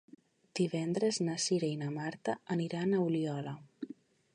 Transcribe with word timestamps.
Divendres 0.59 1.19
na 1.27 1.37
Cira 1.45 1.69
i 1.75 1.77
na 1.83 1.91
Marta 2.01 2.37
aniran 2.57 2.97
a 2.97 3.05
Oliola. 3.11 3.57